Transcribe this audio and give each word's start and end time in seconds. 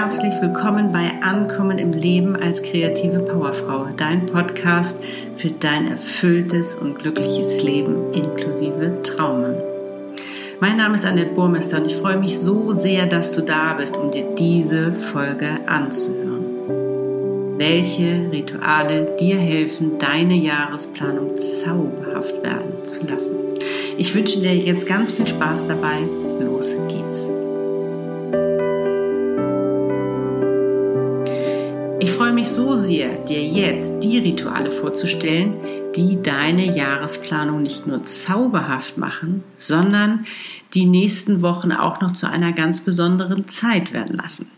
herzlich 0.00 0.34
willkommen 0.40 0.92
bei 0.92 1.10
Ankommen 1.22 1.76
im 1.78 1.92
Leben 1.92 2.36
als 2.36 2.62
kreative 2.62 3.18
Powerfrau, 3.18 3.88
dein 3.96 4.26
Podcast 4.26 5.04
für 5.34 5.50
dein 5.50 5.88
erfülltes 5.88 6.76
und 6.76 7.00
glückliches 7.00 7.64
Leben 7.64 8.12
inklusive 8.12 9.02
Traumen. 9.02 9.56
Mein 10.60 10.76
Name 10.76 10.94
ist 10.94 11.04
Annette 11.04 11.34
Burmester 11.34 11.78
und 11.78 11.86
ich 11.86 11.96
freue 11.96 12.16
mich 12.16 12.38
so 12.38 12.72
sehr, 12.74 13.06
dass 13.06 13.32
du 13.32 13.42
da 13.42 13.72
bist, 13.72 13.96
um 13.96 14.12
dir 14.12 14.36
diese 14.38 14.92
Folge 14.92 15.58
anzuhören. 15.66 17.58
Welche 17.58 18.30
Rituale 18.30 19.16
dir 19.18 19.38
helfen, 19.38 19.98
deine 19.98 20.36
Jahresplanung 20.36 21.36
zauberhaft 21.36 22.40
werden 22.44 22.84
zu 22.84 23.04
lassen. 23.04 23.34
Ich 23.96 24.14
wünsche 24.14 24.38
dir 24.38 24.54
jetzt 24.54 24.86
ganz 24.86 25.10
viel 25.10 25.26
Spaß 25.26 25.66
dabei. 25.66 26.02
Los 26.38 26.76
geht's. 26.86 27.28
Ich 32.08 32.14
freue 32.14 32.32
mich 32.32 32.48
so 32.48 32.74
sehr, 32.74 33.16
dir 33.26 33.44
jetzt 33.44 34.00
die 34.02 34.16
Rituale 34.16 34.70
vorzustellen, 34.70 35.58
die 35.94 36.20
deine 36.22 36.74
Jahresplanung 36.74 37.62
nicht 37.62 37.86
nur 37.86 38.02
zauberhaft 38.02 38.96
machen, 38.96 39.44
sondern 39.58 40.24
die 40.72 40.86
nächsten 40.86 41.42
Wochen 41.42 41.70
auch 41.70 42.00
noch 42.00 42.12
zu 42.12 42.26
einer 42.26 42.54
ganz 42.54 42.80
besonderen 42.80 43.46
Zeit 43.46 43.92
werden 43.92 44.16
lassen. 44.16 44.50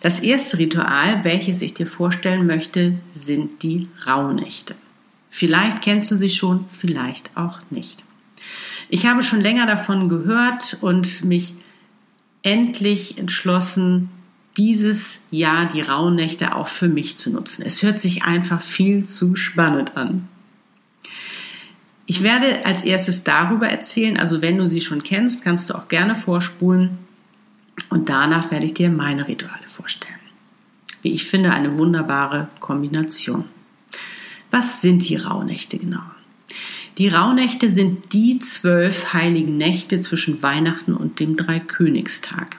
Das 0.00 0.20
erste 0.20 0.58
Ritual, 0.58 1.24
welches 1.24 1.60
ich 1.60 1.74
dir 1.74 1.86
vorstellen 1.86 2.46
möchte, 2.46 2.94
sind 3.10 3.62
die 3.62 3.88
Rauhnächte. 4.06 4.76
Vielleicht 5.28 5.82
kennst 5.82 6.10
du 6.10 6.16
sie 6.16 6.30
schon, 6.30 6.64
vielleicht 6.70 7.36
auch 7.36 7.60
nicht. 7.68 8.02
Ich 8.88 9.04
habe 9.04 9.22
schon 9.22 9.42
länger 9.42 9.66
davon 9.66 10.08
gehört 10.08 10.78
und 10.80 11.22
mich 11.22 11.54
endlich 12.42 13.18
entschlossen, 13.18 14.08
dieses 14.56 15.24
Jahr 15.30 15.66
die 15.66 15.82
Rauhnächte 15.82 16.54
auch 16.54 16.66
für 16.66 16.88
mich 16.88 17.16
zu 17.16 17.30
nutzen. 17.30 17.62
Es 17.62 17.82
hört 17.82 18.00
sich 18.00 18.24
einfach 18.24 18.60
viel 18.60 19.04
zu 19.04 19.36
spannend 19.36 19.96
an. 19.96 20.28
Ich 22.06 22.22
werde 22.22 22.64
als 22.64 22.84
erstes 22.84 23.24
darüber 23.24 23.68
erzählen, 23.68 24.16
also 24.16 24.40
wenn 24.40 24.58
du 24.58 24.68
sie 24.68 24.80
schon 24.80 25.02
kennst, 25.02 25.42
kannst 25.42 25.68
du 25.68 25.74
auch 25.74 25.88
gerne 25.88 26.14
vorspulen 26.14 26.98
und 27.90 28.08
danach 28.08 28.50
werde 28.50 28.66
ich 28.66 28.74
dir 28.74 28.90
meine 28.90 29.26
Rituale 29.26 29.66
vorstellen. 29.66 30.14
Wie 31.02 31.12
ich 31.12 31.24
finde, 31.24 31.52
eine 31.52 31.78
wunderbare 31.78 32.48
Kombination. 32.60 33.44
Was 34.50 34.80
sind 34.80 35.08
die 35.08 35.16
Rauhnächte 35.16 35.78
genau? 35.78 36.02
Die 36.98 37.08
Rauhnächte 37.08 37.68
sind 37.68 38.12
die 38.12 38.38
zwölf 38.38 39.12
heiligen 39.12 39.58
Nächte 39.58 40.00
zwischen 40.00 40.42
Weihnachten 40.42 40.94
und 40.94 41.20
dem 41.20 41.36
Dreikönigstag. 41.36 42.56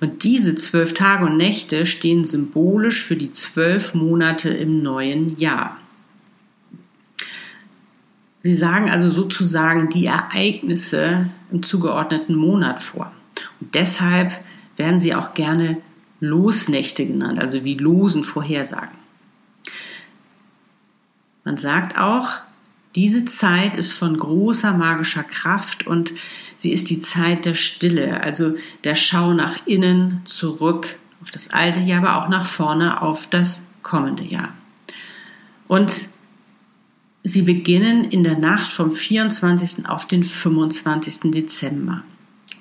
Und 0.00 0.22
diese 0.22 0.54
zwölf 0.54 0.94
Tage 0.94 1.26
und 1.26 1.36
Nächte 1.36 1.84
stehen 1.86 2.24
symbolisch 2.24 3.02
für 3.02 3.16
die 3.16 3.32
zwölf 3.32 3.94
Monate 3.94 4.48
im 4.50 4.82
neuen 4.82 5.36
Jahr. 5.38 5.78
Sie 8.42 8.54
sagen 8.54 8.88
also 8.88 9.10
sozusagen 9.10 9.88
die 9.88 10.06
Ereignisse 10.06 11.28
im 11.50 11.62
zugeordneten 11.62 12.36
Monat 12.36 12.80
vor. 12.80 13.12
Und 13.60 13.74
deshalb 13.74 14.32
werden 14.76 15.00
sie 15.00 15.14
auch 15.14 15.32
gerne 15.32 15.78
Losnächte 16.20 17.06
genannt, 17.06 17.40
also 17.40 17.64
wie 17.64 17.74
Losen 17.74 18.22
Vorhersagen. 18.22 18.96
Man 21.44 21.56
sagt 21.56 21.98
auch, 21.98 22.40
diese 22.98 23.24
Zeit 23.24 23.76
ist 23.76 23.92
von 23.92 24.18
großer 24.18 24.72
magischer 24.72 25.22
Kraft 25.22 25.86
und 25.86 26.12
sie 26.56 26.72
ist 26.72 26.90
die 26.90 26.98
Zeit 26.98 27.44
der 27.44 27.54
Stille, 27.54 28.24
also 28.24 28.56
der 28.82 28.96
Schau 28.96 29.34
nach 29.34 29.64
innen 29.66 30.22
zurück 30.24 30.98
auf 31.22 31.30
das 31.30 31.50
alte 31.50 31.78
Jahr, 31.78 32.02
aber 32.02 32.24
auch 32.24 32.28
nach 32.28 32.44
vorne 32.44 33.00
auf 33.00 33.28
das 33.28 33.62
kommende 33.84 34.24
Jahr. 34.24 34.52
Und 35.68 36.08
sie 37.22 37.42
beginnen 37.42 38.02
in 38.02 38.24
der 38.24 38.36
Nacht 38.36 38.66
vom 38.66 38.90
24. 38.90 39.88
auf 39.88 40.06
den 40.06 40.24
25. 40.24 41.30
Dezember 41.30 42.02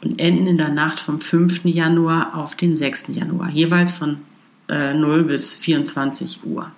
und 0.04 0.22
enden 0.22 0.46
in 0.46 0.60
der 0.60 0.70
Nacht 0.70 1.00
vom 1.00 1.20
5. 1.20 1.66
Januar 1.66 2.36
auf 2.36 2.54
den 2.54 2.78
6. 2.78 3.08
Januar, 3.16 3.50
jeweils 3.50 3.90
von 3.90 4.18
äh, 4.70 4.94
0 4.94 5.24
bis 5.24 5.56
24 5.56 6.42
Uhr. 6.44 6.72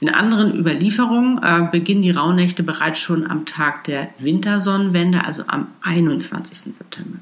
In 0.00 0.10
anderen 0.10 0.54
Überlieferungen 0.54 1.40
äh, 1.42 1.68
beginnen 1.70 2.02
die 2.02 2.10
Rauhnächte 2.10 2.62
bereits 2.62 2.98
schon 2.98 3.28
am 3.28 3.46
Tag 3.46 3.84
der 3.84 4.08
Wintersonnenwende, 4.18 5.24
also 5.24 5.44
am 5.46 5.68
21. 5.82 6.74
September. 6.74 7.18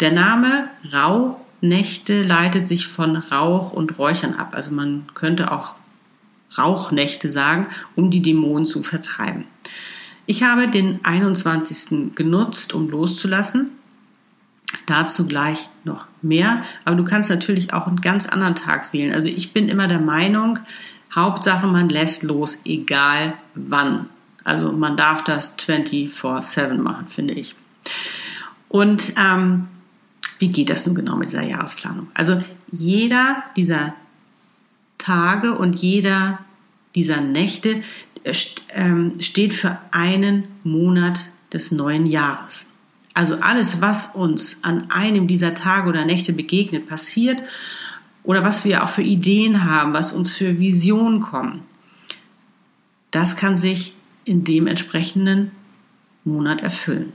Der 0.00 0.12
Name 0.12 0.68
Rauhnächte 0.92 2.22
leitet 2.22 2.66
sich 2.66 2.86
von 2.86 3.16
Rauch 3.16 3.72
und 3.72 3.98
Räuchern 3.98 4.34
ab. 4.34 4.54
Also 4.54 4.70
man 4.72 5.06
könnte 5.14 5.50
auch 5.50 5.74
Rauchnächte 6.56 7.30
sagen, 7.30 7.66
um 7.96 8.10
die 8.10 8.22
Dämonen 8.22 8.64
zu 8.64 8.82
vertreiben. 8.82 9.44
Ich 10.26 10.42
habe 10.42 10.68
den 10.68 11.04
21. 11.04 12.14
genutzt, 12.14 12.74
um 12.74 12.88
loszulassen. 12.88 13.70
Dazu 14.86 15.26
gleich 15.26 15.68
noch 15.84 16.06
mehr. 16.22 16.62
Aber 16.84 16.96
du 16.96 17.04
kannst 17.04 17.28
natürlich 17.28 17.72
auch 17.72 17.86
einen 17.86 18.00
ganz 18.00 18.26
anderen 18.26 18.54
Tag 18.54 18.92
wählen. 18.92 19.12
Also 19.12 19.28
ich 19.28 19.52
bin 19.52 19.68
immer 19.68 19.88
der 19.88 20.00
Meinung, 20.00 20.58
Hauptsache, 21.14 21.66
man 21.66 21.88
lässt 21.88 22.22
los, 22.22 22.60
egal 22.64 23.34
wann. 23.54 24.08
Also 24.44 24.72
man 24.72 24.96
darf 24.96 25.22
das 25.24 25.56
24-7 25.58 26.78
machen, 26.78 27.06
finde 27.06 27.34
ich. 27.34 27.54
Und 28.68 29.12
ähm, 29.18 29.68
wie 30.38 30.48
geht 30.48 30.70
das 30.70 30.86
nun 30.86 30.94
genau 30.94 31.16
mit 31.16 31.28
dieser 31.28 31.42
Jahresplanung? 31.42 32.08
Also 32.14 32.42
jeder 32.70 33.44
dieser 33.56 33.94
Tage 34.98 35.56
und 35.56 35.76
jeder 35.76 36.38
dieser 36.94 37.20
Nächte 37.20 37.82
äh, 38.24 38.34
ähm, 38.70 39.12
steht 39.20 39.54
für 39.54 39.78
einen 39.90 40.48
Monat 40.64 41.30
des 41.52 41.70
neuen 41.70 42.06
Jahres. 42.06 42.68
Also 43.14 43.36
alles, 43.40 43.82
was 43.82 44.06
uns 44.14 44.64
an 44.64 44.90
einem 44.90 45.26
dieser 45.26 45.54
Tage 45.54 45.88
oder 45.88 46.04
Nächte 46.04 46.32
begegnet, 46.32 46.86
passiert 46.86 47.42
oder 48.24 48.44
was 48.44 48.64
wir 48.64 48.84
auch 48.84 48.88
für 48.88 49.02
Ideen 49.02 49.64
haben, 49.64 49.94
was 49.94 50.12
uns 50.12 50.32
für 50.32 50.58
Visionen 50.58 51.20
kommen, 51.20 51.62
das 53.10 53.36
kann 53.36 53.56
sich 53.56 53.94
in 54.24 54.44
dem 54.44 54.66
entsprechenden 54.66 55.50
Monat 56.24 56.62
erfüllen. 56.62 57.12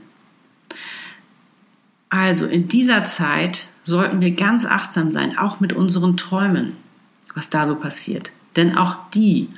Also 2.10 2.46
in 2.46 2.68
dieser 2.68 3.04
Zeit 3.04 3.68
sollten 3.82 4.20
wir 4.20 4.30
ganz 4.32 4.64
achtsam 4.64 5.10
sein, 5.10 5.36
auch 5.36 5.60
mit 5.60 5.72
unseren 5.72 6.16
Träumen, 6.16 6.76
was 7.34 7.50
da 7.50 7.66
so 7.66 7.76
passiert. 7.76 8.32
Denn 8.56 8.76
auch 8.76 8.96
die 9.10 9.48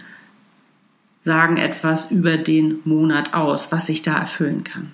sagen 1.22 1.58
etwas 1.58 2.10
über 2.10 2.36
den 2.36 2.80
Monat 2.84 3.34
aus, 3.34 3.70
was 3.70 3.86
sich 3.86 4.02
da 4.02 4.16
erfüllen 4.16 4.64
kann. 4.64 4.92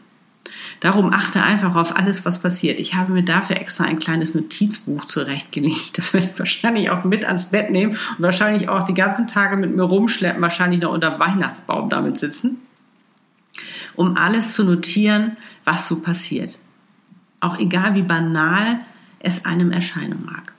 Darum 0.81 1.13
achte 1.13 1.43
einfach 1.43 1.75
auf 1.77 1.97
alles, 1.97 2.25
was 2.25 2.41
passiert. 2.41 2.79
Ich 2.79 2.95
habe 2.95 3.13
mir 3.13 3.23
dafür 3.23 3.57
extra 3.57 3.85
ein 3.85 3.99
kleines 3.99 4.35
Notizbuch 4.35 5.05
zurechtgelegt. 5.07 5.97
Das 5.99 6.13
werde 6.13 6.31
ich 6.33 6.39
wahrscheinlich 6.39 6.91
auch 6.91 7.05
mit 7.05 7.25
ans 7.25 7.51
Bett 7.51 7.71
nehmen 7.71 7.93
und 7.93 8.23
wahrscheinlich 8.23 8.69
auch 8.69 8.83
die 8.83 8.95
ganzen 8.95 9.27
Tage 9.27 9.57
mit 9.57 9.75
mir 9.75 9.83
rumschleppen, 9.83 10.43
wahrscheinlich 10.43 10.81
noch 10.81 10.93
unter 10.93 11.19
Weihnachtsbaum 11.19 11.89
damit 11.89 12.19
sitzen, 12.19 12.59
um 13.95 14.17
alles 14.17 14.53
zu 14.53 14.65
notieren, 14.65 15.37
was 15.65 15.89
so 15.89 16.01
passiert. 16.01 16.59
Auch 17.41 17.59
egal 17.59 17.95
wie 17.95 18.03
banal 18.03 18.81
es 19.19 19.45
einem 19.45 19.73
erscheinen 19.73 20.25
mag. 20.25 20.53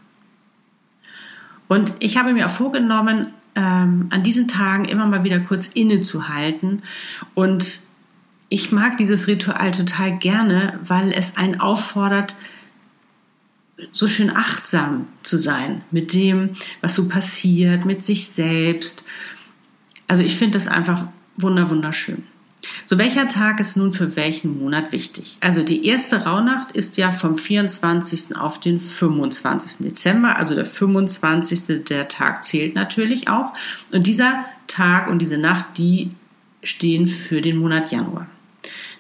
Und 1.67 1.93
ich 1.99 2.17
habe 2.17 2.33
mir 2.33 2.45
auch 2.45 2.51
vorgenommen, 2.51 3.27
ähm, 3.55 4.07
an 4.11 4.23
diesen 4.23 4.47
Tagen 4.47 4.85
immer 4.85 5.05
mal 5.07 5.23
wieder 5.23 5.39
kurz 5.39 5.67
innezuhalten 5.67 6.83
und 7.33 7.86
ich 8.49 8.71
mag 8.71 8.97
dieses 8.97 9.27
Ritual 9.27 9.71
total 9.71 10.17
gerne, 10.17 10.79
weil 10.83 11.11
es 11.11 11.37
einen 11.37 11.59
auffordert, 11.59 12.35
so 13.91 14.07
schön 14.07 14.35
achtsam 14.35 15.07
zu 15.23 15.37
sein 15.37 15.83
mit 15.91 16.13
dem, 16.13 16.51
was 16.81 16.95
so 16.95 17.07
passiert, 17.07 17.85
mit 17.85 18.03
sich 18.03 18.27
selbst. 18.27 19.03
Also 20.07 20.23
ich 20.23 20.35
finde 20.35 20.57
das 20.57 20.67
einfach 20.67 21.07
wunder 21.37 21.69
wunderschön. 21.69 22.23
So, 22.87 22.97
welcher 22.97 23.27
Tag 23.27 23.59
ist 23.59 23.77
nun 23.77 23.91
für 23.91 24.15
welchen 24.15 24.59
Monat 24.59 24.91
wichtig? 24.91 25.37
Also 25.41 25.61
die 25.61 25.85
erste 25.85 26.23
Rauhnacht 26.25 26.71
ist 26.71 26.97
ja 26.97 27.11
vom 27.11 27.37
24. 27.37 28.35
auf 28.35 28.59
den 28.59 28.79
25. 28.79 29.85
Dezember, 29.85 30.37
also 30.37 30.55
der 30.55 30.65
25. 30.65 31.83
der 31.83 32.07
Tag 32.07 32.43
zählt 32.43 32.73
natürlich 32.73 33.29
auch. 33.29 33.53
Und 33.91 34.07
dieser 34.07 34.45
Tag 34.65 35.07
und 35.07 35.19
diese 35.19 35.37
Nacht, 35.37 35.77
die 35.77 36.11
stehen 36.63 37.05
für 37.05 37.41
den 37.41 37.57
Monat 37.57 37.91
Januar. 37.91 38.27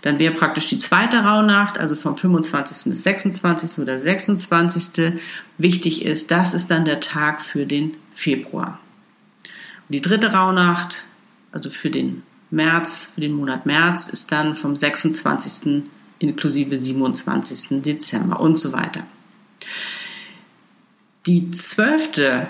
Dann 0.07 0.19
wäre 0.19 0.33
praktisch 0.33 0.67
die 0.67 0.77
zweite 0.77 1.17
Rauhnacht, 1.17 1.77
also 1.77 1.93
vom 1.93 2.15
25. 2.15 2.89
bis 2.89 3.03
26. 3.03 3.79
oder 3.79 3.99
26. 3.99 5.19
wichtig 5.57 6.05
ist. 6.05 6.31
Das 6.31 6.53
ist 6.53 6.71
dann 6.71 6.85
der 6.85 7.01
Tag 7.01 7.41
für 7.41 7.65
den 7.65 7.97
Februar. 8.13 8.79
Und 9.43 9.93
die 9.93 9.99
dritte 9.99 10.31
Rauhnacht, 10.31 11.07
also 11.51 11.69
für 11.69 11.89
den 11.89 12.23
März, 12.51 13.11
für 13.15 13.19
den 13.19 13.33
Monat 13.33 13.65
März, 13.65 14.07
ist 14.07 14.31
dann 14.31 14.55
vom 14.55 14.77
26. 14.77 15.83
inklusive 16.19 16.77
27. 16.77 17.81
Dezember 17.81 18.39
und 18.39 18.57
so 18.57 18.71
weiter. 18.71 19.05
Die 21.25 21.51
zwölfte 21.51 22.47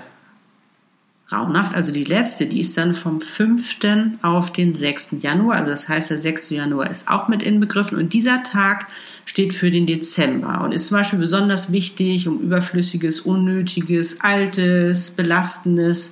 Rauhnacht, 1.29 1.75
also 1.75 1.91
die 1.91 2.06
letzte, 2.06 2.45
die 2.45 2.62
ist 2.62 2.77
dann 2.77 2.94
vom 2.94 3.19
5. 3.19 3.79
auf 4.21 4.53
den 4.53 4.74
6. 4.74 5.18
Januar. 5.19 5.57
Also 5.57 5.71
das 5.71 5.89
heißt, 5.89 6.09
der 6.09 6.19
6. 6.19 6.51
Januar 6.51 6.89
ist 6.89 7.09
auch 7.09 7.27
mit 7.27 7.44
inbegriffen. 7.44 7.97
Und 7.97 8.13
dieser 8.13 8.44
Tag 8.44 8.88
steht 9.25 9.53
für 9.53 9.69
den 9.69 9.85
Dezember 9.85 10.62
und 10.62 10.71
ist 10.71 10.88
zum 10.88 10.97
Beispiel 10.97 11.19
besonders 11.19 11.71
wichtig, 11.71 12.29
um 12.29 12.39
überflüssiges, 12.39 13.19
unnötiges, 13.19 14.21
altes, 14.21 15.12
belastendes 15.12 16.12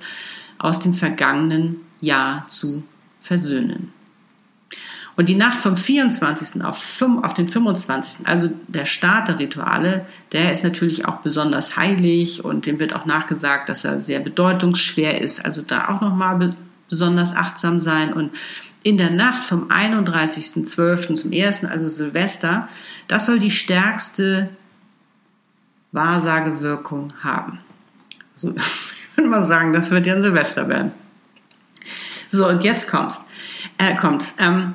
aus 0.58 0.80
dem 0.80 0.92
vergangenen 0.92 1.76
Jahr 2.00 2.46
zu 2.48 2.82
versöhnen. 3.20 3.95
Und 5.16 5.30
die 5.30 5.34
Nacht 5.34 5.62
vom 5.62 5.76
24. 5.76 6.62
Auf, 6.62 7.02
auf 7.22 7.34
den 7.34 7.48
25., 7.48 8.26
also 8.28 8.50
der 8.68 8.84
Start 8.84 9.28
der 9.28 9.38
Rituale, 9.38 10.04
der 10.32 10.52
ist 10.52 10.62
natürlich 10.62 11.06
auch 11.06 11.16
besonders 11.16 11.76
heilig 11.76 12.44
und 12.44 12.66
dem 12.66 12.78
wird 12.78 12.94
auch 12.94 13.06
nachgesagt, 13.06 13.70
dass 13.70 13.84
er 13.84 13.98
sehr 13.98 14.20
bedeutungsschwer 14.20 15.20
ist. 15.20 15.42
Also 15.42 15.62
da 15.62 15.88
auch 15.88 16.02
nochmal 16.02 16.54
besonders 16.90 17.34
achtsam 17.34 17.80
sein. 17.80 18.12
Und 18.12 18.30
in 18.82 18.98
der 18.98 19.10
Nacht 19.10 19.42
vom 19.42 19.68
31.12. 19.68 21.14
zum 21.14 21.32
1., 21.32 21.64
also 21.64 21.88
Silvester, 21.88 22.68
das 23.08 23.24
soll 23.24 23.38
die 23.38 23.50
stärkste 23.50 24.50
Wahrsagewirkung 25.92 27.08
haben. 27.22 27.58
Also 28.34 28.50
ich 28.54 29.16
würde 29.16 29.30
mal 29.30 29.42
sagen, 29.42 29.72
das 29.72 29.90
wird 29.90 30.06
ja 30.06 30.14
ein 30.14 30.22
Silvester 30.22 30.68
werden. 30.68 30.92
So, 32.28 32.46
und 32.46 32.62
jetzt 32.64 32.88
kommt's. 32.88 33.24
Äh, 33.78 33.96
kommt's. 33.96 34.36
Ähm, 34.38 34.74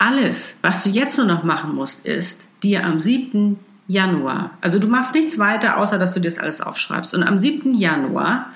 alles, 0.00 0.56
was 0.62 0.82
du 0.82 0.90
jetzt 0.90 1.18
nur 1.18 1.26
noch 1.26 1.44
machen 1.44 1.74
musst, 1.74 2.06
ist 2.06 2.46
dir 2.62 2.84
am 2.84 2.98
7. 2.98 3.58
Januar, 3.86 4.56
also 4.60 4.78
du 4.78 4.86
machst 4.86 5.14
nichts 5.14 5.38
weiter, 5.38 5.76
außer 5.76 5.98
dass 5.98 6.14
du 6.14 6.20
dir 6.20 6.28
das 6.28 6.38
alles 6.38 6.60
aufschreibst. 6.60 7.12
Und 7.12 7.24
am 7.24 7.38
7. 7.38 7.74
Januar 7.74 8.52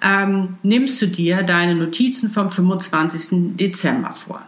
ähm, 0.00 0.58
nimmst 0.62 1.02
du 1.02 1.08
dir 1.08 1.42
deine 1.42 1.74
Notizen 1.74 2.30
vom 2.30 2.50
25. 2.50 3.56
Dezember 3.56 4.12
vor. 4.12 4.42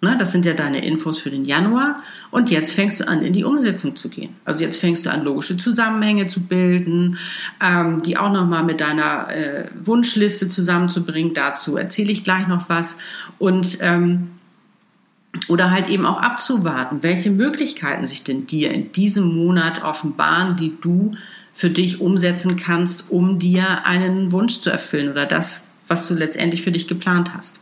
Ne, 0.00 0.16
das 0.18 0.32
sind 0.32 0.44
ja 0.44 0.54
deine 0.54 0.84
Infos 0.84 1.18
für 1.18 1.30
den 1.30 1.44
Januar. 1.44 1.98
Und 2.30 2.50
jetzt 2.50 2.72
fängst 2.72 3.00
du 3.00 3.08
an, 3.08 3.22
in 3.22 3.32
die 3.32 3.44
Umsetzung 3.44 3.96
zu 3.96 4.08
gehen. 4.08 4.34
Also 4.44 4.64
jetzt 4.64 4.78
fängst 4.78 5.06
du 5.06 5.10
an, 5.10 5.22
logische 5.22 5.56
Zusammenhänge 5.56 6.26
zu 6.26 6.40
bilden, 6.40 7.18
ähm, 7.62 8.02
die 8.02 8.16
auch 8.16 8.32
nochmal 8.32 8.64
mit 8.64 8.80
deiner 8.80 9.30
äh, 9.30 9.66
Wunschliste 9.82 10.48
zusammenzubringen. 10.48 11.32
Dazu 11.32 11.76
erzähle 11.76 12.12
ich 12.12 12.24
gleich 12.24 12.48
noch 12.48 12.68
was. 12.68 12.96
Und 13.38 13.78
ähm, 13.80 14.30
oder 15.48 15.70
halt 15.70 15.88
eben 15.88 16.06
auch 16.06 16.20
abzuwarten, 16.20 17.02
welche 17.02 17.30
Möglichkeiten 17.30 18.04
sich 18.04 18.22
denn 18.22 18.46
dir 18.46 18.70
in 18.72 18.92
diesem 18.92 19.34
Monat 19.34 19.82
offenbaren, 19.82 20.56
die 20.56 20.76
du 20.80 21.12
für 21.52 21.70
dich 21.70 22.00
umsetzen 22.00 22.56
kannst, 22.56 23.10
um 23.10 23.38
dir 23.38 23.86
einen 23.86 24.32
Wunsch 24.32 24.60
zu 24.60 24.70
erfüllen 24.70 25.10
oder 25.10 25.26
das, 25.26 25.68
was 25.86 26.08
du 26.08 26.14
letztendlich 26.14 26.62
für 26.62 26.72
dich 26.72 26.88
geplant 26.88 27.34
hast. 27.34 27.60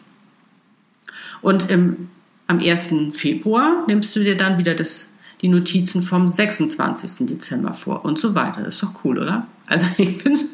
Und 1.43 1.71
im, 1.71 2.09
am 2.47 2.59
1. 2.59 2.95
Februar 3.13 3.85
nimmst 3.87 4.15
du 4.17 4.21
dir 4.21 4.37
dann 4.37 4.59
wieder 4.59 4.75
das, 4.75 5.09
die 5.43 5.49
Notizen 5.49 6.01
vom 6.01 6.29
26. 6.29 7.27
Dezember 7.27 7.75
vor 7.75 8.05
und 8.05 8.19
so 8.19 8.35
weiter. 8.35 8.63
Das 8.63 8.77
ist 8.77 8.83
doch 8.83 9.05
cool, 9.05 9.19
oder? 9.19 9.47
Also 9.67 9.87
ich 9.99 10.23
finde 10.23 10.39
es 10.39 10.47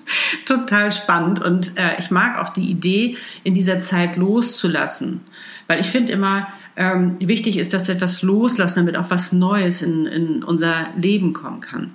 total 0.44 0.90
spannend 0.90 1.40
und 1.40 1.76
äh, 1.76 1.99
ich 1.99 2.11
mag 2.11 2.38
auch 2.38 2.49
die 2.50 2.70
Idee, 2.70 3.17
in 3.44 3.55
dieser 3.55 3.81
Zeit 3.81 4.17
loszulassen. 4.17 5.20
Weil 5.67 5.81
ich 5.81 5.88
finde 5.88 6.12
immer, 6.12 6.49
ähm, 6.76 7.17
wichtig 7.20 7.58
ist, 7.58 7.75
dass 7.75 7.88
wir 7.88 7.96
etwas 7.96 8.23
loslassen, 8.23 8.81
damit 8.81 8.96
auch 8.96 9.11
was 9.11 9.32
Neues 9.32 9.82
in, 9.82 10.06
in 10.06 10.43
unser 10.43 10.87
Leben 10.96 11.32
kommen 11.32 11.61
kann. 11.61 11.94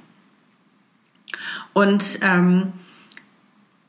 Und 1.73 2.19
ähm, 2.21 2.73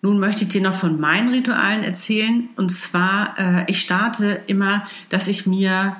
nun 0.04 0.18
möchte 0.18 0.42
ich 0.42 0.48
dir 0.48 0.60
noch 0.60 0.74
von 0.74 1.00
meinen 1.00 1.30
Ritualen 1.30 1.82
erzählen. 1.82 2.48
Und 2.56 2.70
zwar, 2.70 3.38
äh, 3.38 3.64
ich 3.68 3.80
starte 3.80 4.42
immer, 4.46 4.86
dass 5.08 5.28
ich 5.28 5.46
mir, 5.46 5.96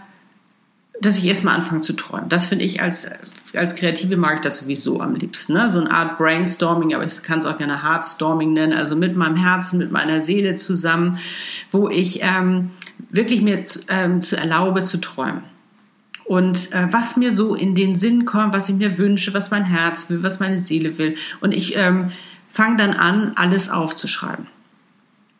dass 1.00 1.19
ich 1.19 1.26
erstmal 1.26 1.55
anfange 1.56 1.81
zu 1.81 1.93
träumen. 1.94 2.29
Das 2.29 2.46
finde 2.46 2.64
ich 2.64 2.81
als, 2.81 3.08
als 3.55 3.75
Kreative 3.75 4.17
mag 4.17 4.37
ich 4.37 4.41
das 4.41 4.58
sowieso 4.58 5.00
am 5.00 5.14
liebsten. 5.14 5.55
Ne? 5.55 5.70
So 5.70 5.81
eine 5.81 5.91
Art 5.91 6.19
Brainstorming, 6.19 6.94
aber 6.94 7.05
ich 7.05 7.23
kann 7.23 7.41
es 7.41 7.46
auch 7.46 7.58
gerne 7.58 7.82
Heartstorming 7.82 8.52
nennen, 8.52 8.73
also 8.73 8.94
mit 8.94 9.17
meinem 9.17 9.37
Herzen, 9.37 9.79
mit 9.79 9.91
meiner 9.91 10.23
Seele 10.23 10.55
zusammen, 10.55 11.19
wo 11.70 11.88
ich 11.88 12.20
ähm, 12.23 12.70
wirklich 13.11 13.43
mir 13.43 13.64
zu, 13.64 13.81
ähm, 13.88 14.23
zu 14.23 14.37
erlaube 14.37 14.85
zu 14.85 15.00
träumen. 15.00 15.43
Und 16.25 16.73
äh, 16.73 16.87
was 16.91 17.17
mir 17.17 17.32
so 17.32 17.55
in 17.55 17.75
den 17.75 17.94
Sinn 17.94 18.25
kommt, 18.25 18.55
was 18.55 18.69
ich 18.69 18.76
mir 18.76 18.97
wünsche, 18.97 19.35
was 19.35 19.50
mein 19.50 19.64
Herz 19.64 20.08
will, 20.08 20.23
was 20.23 20.40
meine 20.40 20.58
Seele 20.58 20.97
will. 20.97 21.17
Und 21.40 21.52
ich 21.52 21.76
ähm, 21.76 22.12
fange 22.49 22.76
dann 22.76 22.94
an, 22.94 23.32
alles 23.35 23.69
aufzuschreiben. 23.69 24.47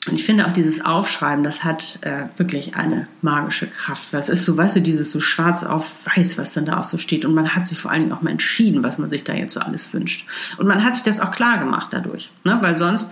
Und 0.07 0.15
ich 0.15 0.25
finde 0.25 0.47
auch 0.47 0.53
dieses 0.53 0.85
Aufschreiben, 0.85 1.45
das 1.45 1.65
hat 1.65 1.99
äh, 2.03 2.25
wirklich 2.37 2.77
eine 2.77 3.09
magische 3.23 3.67
Kraft. 3.67 4.13
Was 4.13 4.29
ist 4.29 4.45
so, 4.45 4.57
weißt 4.57 4.77
du, 4.77 4.81
dieses 4.83 5.11
so 5.11 5.21
schwarz 5.21 5.63
auf 5.63 6.07
weiß, 6.15 6.37
was 6.37 6.53
dann 6.53 6.67
da 6.67 6.79
auch 6.79 6.85
so 6.85 6.99
steht. 6.99 7.25
Und 7.25 7.35
man 7.35 7.55
hat 7.55 7.67
sich 7.67 7.79
vor 7.79 7.91
allen 7.91 8.03
Dingen 8.03 8.13
auch 8.13 8.21
mal 8.21 8.31
entschieden, 8.31 8.85
was 8.85 8.99
man 8.99 9.11
sich 9.11 9.25
da 9.25 9.33
jetzt 9.33 9.55
so 9.55 9.61
alles 9.61 9.95
wünscht. 9.95 10.27
Und 10.59 10.67
man 10.67 10.85
hat 10.85 10.95
sich 10.95 11.05
das 11.05 11.21
auch 11.21 11.31
klar 11.31 11.59
gemacht 11.59 11.89
dadurch. 11.93 12.31
Ne? 12.45 12.59
Weil 12.61 12.77
sonst 12.77 13.11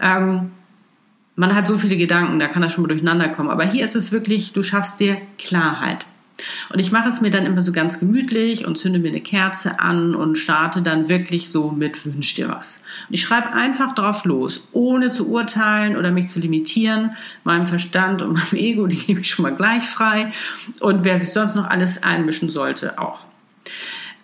ähm, 0.00 0.50
man 1.36 1.54
hat 1.54 1.66
so 1.66 1.78
viele 1.78 1.96
Gedanken, 1.96 2.38
da 2.38 2.48
kann 2.48 2.62
das 2.62 2.72
schon 2.72 2.82
mal 2.82 2.88
durcheinander 2.88 3.28
kommen. 3.28 3.50
Aber 3.50 3.64
hier 3.64 3.84
ist 3.84 3.96
es 3.96 4.12
wirklich, 4.12 4.52
du 4.52 4.62
schaffst 4.62 5.00
dir 5.00 5.18
Klarheit. 5.38 6.06
Und 6.70 6.80
ich 6.80 6.92
mache 6.92 7.08
es 7.08 7.20
mir 7.20 7.30
dann 7.30 7.46
immer 7.46 7.62
so 7.62 7.72
ganz 7.72 7.98
gemütlich 7.98 8.66
und 8.66 8.76
zünde 8.76 8.98
mir 8.98 9.08
eine 9.08 9.20
Kerze 9.20 9.80
an 9.80 10.14
und 10.14 10.36
starte 10.36 10.82
dann 10.82 11.08
wirklich 11.08 11.50
so 11.50 11.70
mit 11.70 12.04
Wünsch 12.06 12.34
dir 12.34 12.48
was. 12.48 12.82
Und 13.08 13.14
ich 13.14 13.22
schreibe 13.22 13.52
einfach 13.52 13.94
drauf 13.94 14.24
los, 14.24 14.66
ohne 14.72 15.10
zu 15.10 15.28
urteilen 15.28 15.96
oder 15.96 16.10
mich 16.10 16.28
zu 16.28 16.40
limitieren. 16.40 17.12
Meinem 17.44 17.66
Verstand 17.66 18.22
und 18.22 18.32
meinem 18.34 18.60
Ego, 18.60 18.86
die 18.86 18.96
gebe 18.96 19.20
ich 19.20 19.30
schon 19.30 19.44
mal 19.44 19.54
gleich 19.54 19.84
frei. 19.84 20.32
Und 20.80 21.04
wer 21.04 21.18
sich 21.18 21.30
sonst 21.30 21.54
noch 21.54 21.68
alles 21.68 22.02
einmischen 22.02 22.48
sollte, 22.48 22.98
auch 22.98 23.26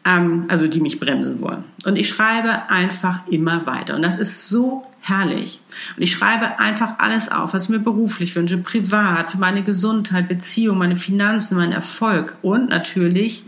ähm, 0.04 0.44
also 0.48 0.66
die 0.66 0.80
mich 0.80 0.98
bremsen 0.98 1.40
wollen. 1.40 1.64
Und 1.84 1.96
ich 1.96 2.08
schreibe 2.08 2.70
einfach 2.70 3.26
immer 3.28 3.66
weiter. 3.66 3.94
Und 3.94 4.02
das 4.02 4.18
ist 4.18 4.48
so 4.48 4.87
herrlich. 5.00 5.60
Und 5.96 6.02
ich 6.02 6.12
schreibe 6.12 6.58
einfach 6.58 6.98
alles 6.98 7.30
auf, 7.30 7.54
was 7.54 7.64
ich 7.64 7.68
mir 7.68 7.78
beruflich 7.78 8.34
wünsche, 8.34 8.58
privat, 8.58 9.30
für 9.30 9.38
meine 9.38 9.62
Gesundheit, 9.62 10.28
Beziehung, 10.28 10.78
meine 10.78 10.96
Finanzen, 10.96 11.56
meinen 11.56 11.72
Erfolg 11.72 12.36
und 12.42 12.68
natürlich, 12.68 13.44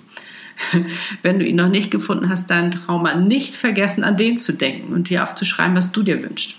wenn 1.22 1.38
du 1.38 1.46
ihn 1.46 1.56
noch 1.56 1.68
nicht 1.68 1.90
gefunden 1.90 2.28
hast, 2.28 2.50
deinen 2.50 2.70
Trauma 2.70 3.14
nicht 3.14 3.54
vergessen, 3.54 4.04
an 4.04 4.16
den 4.16 4.36
zu 4.36 4.52
denken 4.52 4.92
und 4.92 5.08
dir 5.08 5.22
aufzuschreiben, 5.22 5.76
was 5.76 5.92
du 5.92 6.02
dir 6.02 6.22
wünschst. 6.22 6.56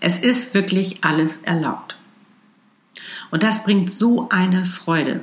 Es 0.00 0.18
ist 0.18 0.54
wirklich 0.54 1.04
alles 1.04 1.38
erlaubt. 1.38 1.96
Und 3.30 3.42
das 3.42 3.64
bringt 3.64 3.90
so 3.90 4.28
eine 4.28 4.64
Freude. 4.64 5.22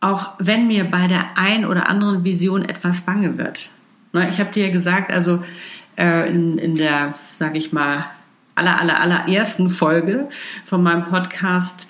Auch 0.00 0.34
wenn 0.38 0.66
mir 0.66 0.84
bei 0.84 1.06
der 1.08 1.36
ein 1.38 1.64
oder 1.64 1.88
anderen 1.88 2.24
Vision 2.24 2.62
etwas 2.62 3.02
bange 3.02 3.38
wird. 3.38 3.70
Ich 4.28 4.38
habe 4.38 4.52
dir 4.52 4.66
ja 4.66 4.72
gesagt, 4.72 5.12
also 5.12 5.42
äh, 5.96 6.30
in, 6.30 6.58
in 6.58 6.76
der, 6.76 7.14
sage 7.32 7.58
ich 7.58 7.72
mal, 7.72 8.06
aller, 8.54 8.80
aller, 8.80 9.00
allerersten 9.00 9.68
Folge 9.68 10.28
von 10.64 10.82
meinem 10.82 11.04
Podcast, 11.04 11.88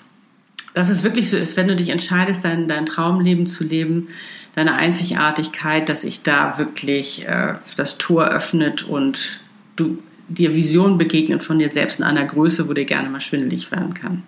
dass 0.73 0.89
es 0.89 1.03
wirklich 1.03 1.29
so 1.29 1.37
ist, 1.37 1.55
wenn 1.57 1.67
du 1.67 1.75
dich 1.75 1.89
entscheidest, 1.89 2.43
dein, 2.43 2.67
dein 2.67 2.85
Traumleben 2.85 3.45
zu 3.45 3.63
leben, 3.63 4.07
deine 4.55 4.75
Einzigartigkeit, 4.75 5.87
dass 5.89 6.01
sich 6.01 6.23
da 6.23 6.57
wirklich 6.57 7.27
äh, 7.27 7.55
das 7.77 7.97
Tor 7.97 8.29
öffnet 8.29 8.83
und 8.83 9.41
du 9.75 9.99
dir 10.27 10.55
Visionen 10.55 10.97
begegnet 10.97 11.43
von 11.43 11.59
dir 11.59 11.69
selbst 11.69 11.99
in 11.99 12.05
einer 12.05 12.25
Größe, 12.25 12.67
wo 12.67 12.73
dir 12.73 12.85
gerne 12.85 13.09
mal 13.09 13.21
schwindelig 13.21 13.71
werden 13.71 13.93
kann. 13.93 14.23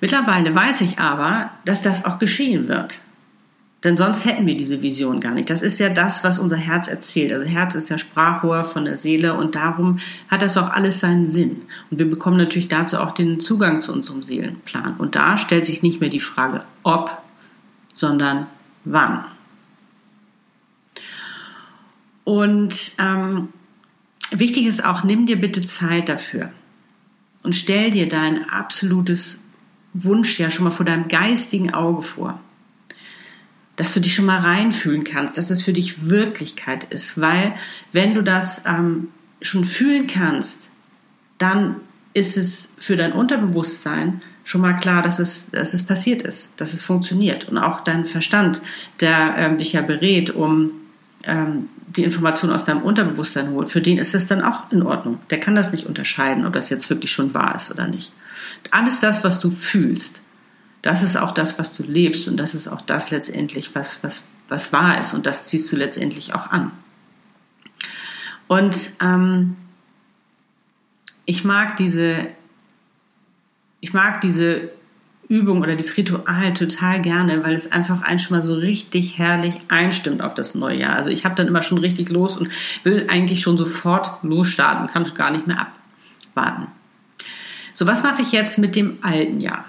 Mittlerweile 0.00 0.54
weiß 0.54 0.82
ich 0.82 0.98
aber, 0.98 1.50
dass 1.64 1.80
das 1.80 2.04
auch 2.04 2.18
geschehen 2.18 2.68
wird. 2.68 3.00
Denn 3.84 3.98
sonst 3.98 4.24
hätten 4.24 4.46
wir 4.46 4.56
diese 4.56 4.80
Vision 4.80 5.20
gar 5.20 5.32
nicht. 5.32 5.50
Das 5.50 5.60
ist 5.60 5.78
ja 5.78 5.90
das, 5.90 6.24
was 6.24 6.38
unser 6.38 6.56
Herz 6.56 6.88
erzählt. 6.88 7.34
Also 7.34 7.46
Herz 7.46 7.74
ist 7.74 7.90
ja 7.90 7.98
Sprachrohr 7.98 8.64
von 8.64 8.86
der 8.86 8.96
Seele 8.96 9.34
und 9.34 9.54
darum 9.54 9.98
hat 10.28 10.40
das 10.40 10.56
auch 10.56 10.70
alles 10.70 11.00
seinen 11.00 11.26
Sinn. 11.26 11.62
Und 11.90 11.98
wir 11.98 12.08
bekommen 12.08 12.38
natürlich 12.38 12.68
dazu 12.68 12.98
auch 12.98 13.12
den 13.12 13.40
Zugang 13.40 13.82
zu 13.82 13.92
unserem 13.92 14.22
Seelenplan. 14.22 14.96
Und 14.96 15.16
da 15.16 15.36
stellt 15.36 15.66
sich 15.66 15.82
nicht 15.82 16.00
mehr 16.00 16.08
die 16.08 16.18
Frage, 16.18 16.64
ob, 16.82 17.10
sondern 17.92 18.46
wann. 18.86 19.26
Und 22.24 22.92
ähm, 22.98 23.48
wichtig 24.30 24.64
ist 24.64 24.82
auch, 24.82 25.04
nimm 25.04 25.26
dir 25.26 25.38
bitte 25.38 25.62
Zeit 25.62 26.08
dafür 26.08 26.50
und 27.42 27.54
stell 27.54 27.90
dir 27.90 28.08
dein 28.08 28.48
absolutes 28.48 29.40
Wunsch 29.92 30.40
ja 30.40 30.48
schon 30.48 30.64
mal 30.64 30.70
vor 30.70 30.86
deinem 30.86 31.08
geistigen 31.08 31.74
Auge 31.74 32.00
vor 32.00 32.40
dass 33.76 33.94
du 33.94 34.00
dich 34.00 34.14
schon 34.14 34.26
mal 34.26 34.38
reinfühlen 34.38 35.04
kannst, 35.04 35.36
dass 35.38 35.50
es 35.50 35.62
für 35.62 35.72
dich 35.72 36.08
Wirklichkeit 36.08 36.84
ist. 36.90 37.20
Weil 37.20 37.54
wenn 37.92 38.14
du 38.14 38.22
das 38.22 38.64
ähm, 38.66 39.08
schon 39.40 39.64
fühlen 39.64 40.06
kannst, 40.06 40.70
dann 41.38 41.76
ist 42.12 42.36
es 42.36 42.74
für 42.78 42.96
dein 42.96 43.12
Unterbewusstsein 43.12 44.22
schon 44.44 44.60
mal 44.60 44.74
klar, 44.74 45.02
dass 45.02 45.18
es, 45.18 45.50
dass 45.50 45.74
es 45.74 45.82
passiert 45.82 46.22
ist, 46.22 46.50
dass 46.56 46.72
es 46.72 46.82
funktioniert. 46.82 47.48
Und 47.48 47.58
auch 47.58 47.80
dein 47.80 48.04
Verstand, 48.04 48.62
der 49.00 49.34
ähm, 49.36 49.58
dich 49.58 49.72
ja 49.72 49.82
berät, 49.82 50.30
um 50.30 50.70
ähm, 51.24 51.68
die 51.88 52.04
Information 52.04 52.50
aus 52.50 52.64
deinem 52.64 52.82
Unterbewusstsein 52.82 53.50
holt, 53.50 53.68
für 53.68 53.80
den 53.80 53.98
ist 53.98 54.14
das 54.14 54.26
dann 54.26 54.42
auch 54.42 54.70
in 54.70 54.82
Ordnung. 54.82 55.18
Der 55.30 55.40
kann 55.40 55.54
das 55.54 55.72
nicht 55.72 55.86
unterscheiden, 55.86 56.46
ob 56.46 56.52
das 56.52 56.68
jetzt 56.70 56.88
wirklich 56.90 57.10
schon 57.10 57.34
wahr 57.34 57.54
ist 57.54 57.70
oder 57.70 57.86
nicht. 57.86 58.12
Alles 58.70 59.00
das, 59.00 59.24
was 59.24 59.40
du 59.40 59.50
fühlst, 59.50 60.20
das 60.84 61.02
ist 61.02 61.16
auch 61.16 61.32
das, 61.32 61.58
was 61.58 61.74
du 61.74 61.82
lebst 61.82 62.28
und 62.28 62.36
das 62.36 62.54
ist 62.54 62.68
auch 62.68 62.82
das 62.82 63.10
letztendlich, 63.10 63.74
was, 63.74 64.04
was, 64.04 64.24
was 64.50 64.70
wahr 64.70 65.00
ist 65.00 65.14
und 65.14 65.24
das 65.24 65.46
ziehst 65.46 65.72
du 65.72 65.76
letztendlich 65.76 66.34
auch 66.34 66.50
an. 66.50 66.72
Und 68.48 68.90
ähm, 69.00 69.56
ich 71.24 71.42
mag 71.42 71.76
diese, 71.76 72.28
ich 73.80 73.94
mag 73.94 74.20
diese 74.20 74.72
Übung 75.26 75.62
oder 75.62 75.74
dieses 75.74 75.96
Ritual 75.96 76.52
total 76.52 77.00
gerne, 77.00 77.42
weil 77.42 77.54
es 77.54 77.72
einfach 77.72 78.02
einen 78.02 78.18
schon 78.18 78.36
mal 78.36 78.42
so 78.42 78.52
richtig 78.52 79.16
herrlich 79.16 79.54
einstimmt 79.68 80.20
auf 80.20 80.34
das 80.34 80.54
neue 80.54 80.80
Jahr. 80.80 80.96
Also 80.96 81.08
ich 81.08 81.24
habe 81.24 81.34
dann 81.34 81.48
immer 81.48 81.62
schon 81.62 81.78
richtig 81.78 82.10
los 82.10 82.36
und 82.36 82.50
will 82.82 83.06
eigentlich 83.08 83.40
schon 83.40 83.56
sofort 83.56 84.22
losstarten, 84.22 84.88
kann 84.88 85.04
gar 85.14 85.30
nicht 85.30 85.46
mehr 85.46 85.66
abwarten. 86.26 86.66
So, 87.72 87.86
was 87.86 88.02
mache 88.02 88.20
ich 88.20 88.32
jetzt 88.32 88.58
mit 88.58 88.76
dem 88.76 88.98
alten 89.00 89.40
Jahr? 89.40 89.64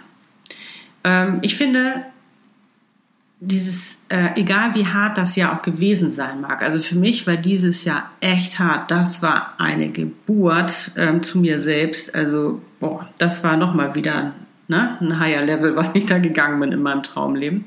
Ähm, 1.06 1.40
ich 1.42 1.56
finde, 1.56 2.04
dieses, 3.40 4.04
äh, 4.10 4.30
egal 4.36 4.76
wie 4.76 4.86
hart 4.86 5.18
das 5.18 5.36
Jahr 5.36 5.56
auch 5.56 5.62
gewesen 5.62 6.12
sein 6.12 6.42
mag, 6.42 6.62
also 6.62 6.80
für 6.80 6.96
mich 6.96 7.28
war 7.28 7.38
dieses 7.38 7.86
Jahr 7.86 8.12
echt 8.20 8.60
hart. 8.60 8.92
Das 8.92 9.22
war 9.22 9.54
eine 9.58 9.90
Geburt 9.90 10.92
ähm, 10.98 11.24
zu 11.24 11.40
mir 11.40 11.60
selbst. 11.60 12.14
Also, 12.16 12.62
boah, 12.80 13.08
das 13.18 13.44
war 13.44 13.56
nochmal 13.56 13.96
wieder 13.96 14.34
ne? 14.68 14.98
ein 15.00 15.20
higher 15.20 15.46
Level, 15.46 15.76
was 15.76 15.92
ich 15.94 16.06
da 16.06 16.18
gegangen 16.18 16.60
bin 16.60 16.72
in 16.72 16.82
meinem 16.82 17.04
Traumleben. 17.04 17.66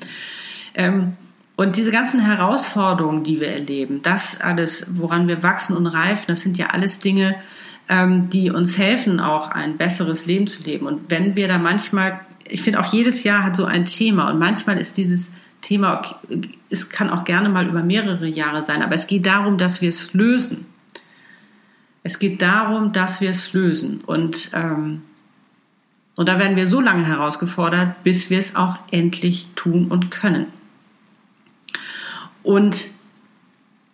Ähm, 0.75 1.17
und 1.57 1.77
diese 1.77 1.91
ganzen 1.91 2.21
Herausforderungen, 2.21 3.25
die 3.25 3.41
wir 3.41 3.49
erleben, 3.49 4.01
das 4.03 4.41
alles, 4.41 4.87
woran 4.95 5.27
wir 5.27 5.43
wachsen 5.43 5.77
und 5.77 5.87
reifen, 5.87 6.27
das 6.29 6.41
sind 6.41 6.57
ja 6.57 6.69
alles 6.69 7.01
Dinge, 7.01 7.35
ähm, 7.89 8.31
die 8.31 8.51
uns 8.51 8.79
helfen, 8.79 9.19
auch 9.19 9.51
ein 9.51 9.77
besseres 9.77 10.27
Leben 10.27 10.47
zu 10.47 10.63
leben. 10.63 10.87
Und 10.87 11.11
wenn 11.11 11.35
wir 11.35 11.49
da 11.49 11.59
manchmal, 11.59 12.21
ich 12.49 12.63
finde 12.63 12.81
auch 12.81 12.93
jedes 12.93 13.25
Jahr 13.25 13.45
hat 13.45 13.57
so 13.57 13.65
ein 13.65 13.85
Thema 13.85 14.31
und 14.31 14.39
manchmal 14.39 14.79
ist 14.79 14.97
dieses 14.97 15.33
Thema, 15.61 16.21
es 16.71 16.89
kann 16.89 17.11
auch 17.11 17.25
gerne 17.25 17.49
mal 17.49 17.67
über 17.67 17.83
mehrere 17.83 18.27
Jahre 18.27 18.63
sein, 18.63 18.83
aber 18.83 18.95
es 18.95 19.07
geht 19.07 19.27
darum, 19.27 19.59
dass 19.59 19.81
wir 19.81 19.89
es 19.89 20.13
lösen. 20.13 20.67
Es 22.05 22.19
geht 22.19 22.41
darum, 22.43 22.93
dass 22.93 23.21
wir 23.21 23.31
es 23.31 23.53
lösen. 23.53 24.01
Und 24.07 24.51
ähm, 24.55 25.03
und 26.19 26.29
da 26.29 26.41
werden 26.41 26.57
wir 26.57 26.67
so 26.67 26.81
lange 26.81 27.07
herausgefordert, 27.07 28.03
bis 28.03 28.29
wir 28.29 28.41
es 28.41 28.57
auch 28.57 28.77
endlich 28.91 29.51
tun 29.55 29.87
und 29.87 30.11
können. 30.11 30.47
Und 32.43 32.89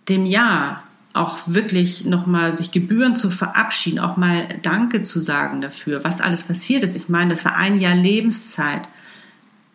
dem 0.09 0.25
Ja 0.25 0.85
auch 1.15 1.39
wirklich 1.47 2.05
nochmal 2.05 2.53
sich 2.53 2.73
gebührend 2.73 3.17
zu 3.17 3.31
verabschieden, 3.31 4.01
auch 4.01 4.17
mal 4.17 4.49
Danke 4.63 5.03
zu 5.03 5.21
sagen 5.21 5.61
dafür, 5.61 6.03
was 6.03 6.21
alles 6.21 6.43
passiert 6.43 6.83
ist. 6.83 6.97
Ich 6.97 7.09
meine, 7.09 7.31
das 7.31 7.45
war 7.45 7.57
ein 7.57 7.81
Jahr 7.81 7.95
Lebenszeit, 7.95 8.89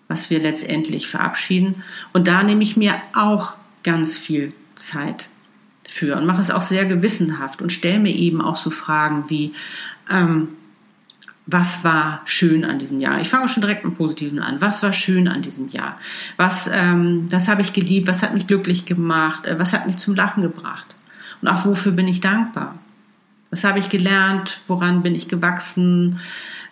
was 0.09 0.29
wir 0.29 0.39
letztendlich 0.39 1.07
verabschieden. 1.07 1.83
Und 2.11 2.27
da 2.27 2.43
nehme 2.43 2.61
ich 2.61 2.75
mir 2.75 2.95
auch 3.15 3.53
ganz 3.83 4.17
viel 4.17 4.53
Zeit 4.75 5.29
für 5.87 6.17
und 6.17 6.25
mache 6.25 6.41
es 6.41 6.51
auch 6.51 6.61
sehr 6.61 6.85
gewissenhaft 6.85 7.61
und 7.61 7.71
stelle 7.71 7.99
mir 7.99 8.15
eben 8.15 8.41
auch 8.41 8.57
so 8.57 8.69
Fragen 8.69 9.29
wie, 9.29 9.53
ähm, 10.11 10.49
was 11.45 11.85
war 11.85 12.21
schön 12.25 12.65
an 12.65 12.79
diesem 12.79 12.99
Jahr? 12.99 13.21
Ich 13.21 13.29
fange 13.29 13.47
schon 13.47 13.61
direkt 13.61 13.85
mit 13.85 13.95
Positiven 13.95 14.39
an. 14.39 14.61
Was 14.61 14.83
war 14.83 14.93
schön 14.93 15.27
an 15.27 15.41
diesem 15.41 15.69
Jahr? 15.69 15.97
Was, 16.37 16.69
ähm, 16.71 17.27
das 17.29 17.47
habe 17.47 17.61
ich 17.61 17.73
geliebt? 17.73 18.07
Was 18.07 18.21
hat 18.21 18.33
mich 18.33 18.45
glücklich 18.45 18.85
gemacht? 18.85 19.45
Äh, 19.45 19.57
was 19.57 19.73
hat 19.73 19.87
mich 19.87 19.97
zum 19.97 20.15
Lachen 20.15 20.43
gebracht? 20.43 20.95
Und 21.41 21.47
auch 21.47 21.65
wofür 21.65 21.91
bin 21.91 22.07
ich 22.07 22.21
dankbar? 22.21 22.77
Was 23.49 23.63
habe 23.63 23.79
ich 23.79 23.89
gelernt? 23.89 24.61
Woran 24.67 25.01
bin 25.01 25.15
ich 25.15 25.27
gewachsen? 25.27 26.19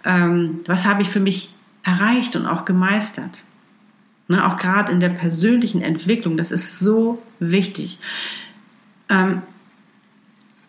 Ähm, 0.06 0.62
was 0.66 0.86
habe 0.86 1.02
ich 1.02 1.10
für 1.10 1.20
mich 1.20 1.54
erreicht 1.84 2.36
und 2.36 2.46
auch 2.46 2.66
gemeistert? 2.66 3.46
Ne, 4.28 4.46
auch 4.46 4.58
gerade 4.58 4.92
in 4.92 5.00
der 5.00 5.10
persönlichen 5.10 5.82
Entwicklung, 5.82 6.36
das 6.36 6.52
ist 6.52 6.80
so 6.80 7.22
wichtig. 7.40 7.98
Ähm, 9.10 9.42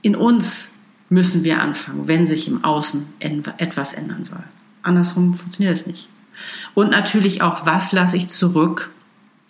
in 0.02 0.14
uns 0.14 0.70
müssen 1.08 1.42
wir 1.42 1.60
anfangen, 1.60 2.06
wenn 2.06 2.24
sich 2.24 2.46
im 2.46 2.62
Außen 2.62 3.06
etwas 3.18 3.94
ändern 3.94 4.24
soll. 4.24 4.42
Andersrum 4.82 5.34
funktioniert 5.34 5.74
es 5.74 5.86
nicht. 5.86 6.08
Und 6.74 6.90
natürlich 6.90 7.42
auch, 7.42 7.66
was 7.66 7.90
lasse 7.90 8.16
ich 8.16 8.28
zurück 8.28 8.92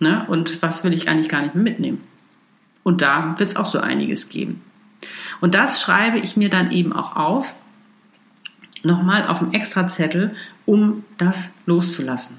ne? 0.00 0.24
und 0.28 0.62
was 0.62 0.84
will 0.84 0.94
ich 0.94 1.08
eigentlich 1.08 1.28
gar 1.28 1.42
nicht 1.42 1.54
mehr 1.54 1.64
mitnehmen. 1.64 2.00
Und 2.88 3.02
da 3.02 3.34
wird 3.36 3.50
es 3.50 3.56
auch 3.56 3.66
so 3.66 3.80
einiges 3.80 4.30
geben. 4.30 4.62
Und 5.42 5.54
das 5.54 5.82
schreibe 5.82 6.18
ich 6.20 6.38
mir 6.38 6.48
dann 6.48 6.70
eben 6.70 6.94
auch 6.94 7.16
auf, 7.16 7.54
nochmal 8.82 9.26
auf 9.26 9.40
dem 9.40 9.52
Extrazettel, 9.52 10.34
um 10.64 11.04
das 11.18 11.56
loszulassen. 11.66 12.38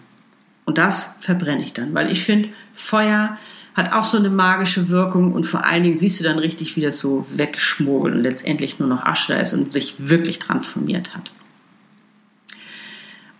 Und 0.65 0.79
das 0.79 1.11
verbrenne 1.19 1.61
ich 1.61 1.73
dann, 1.73 1.93
weil 1.93 2.11
ich 2.11 2.23
finde, 2.23 2.49
Feuer 2.73 3.37
hat 3.75 3.93
auch 3.93 4.03
so 4.03 4.17
eine 4.17 4.31
magische 4.31 4.89
Wirkung 4.89 5.33
und 5.33 5.43
vor 5.43 5.67
allen 5.67 5.83
Dingen 5.83 5.95
siehst 5.95 6.19
du 6.19 6.23
dann 6.23 6.39
richtig, 6.39 6.75
wie 6.75 6.81
das 6.81 6.97
so 6.97 7.27
wegschmugelt 7.31 8.15
und 8.15 8.23
letztendlich 8.23 8.79
nur 8.79 8.89
noch 8.89 9.03
Asche 9.03 9.33
da 9.33 9.39
ist 9.39 9.53
und 9.53 9.71
sich 9.71 9.97
wirklich 9.99 10.39
transformiert 10.39 11.15
hat. 11.15 11.31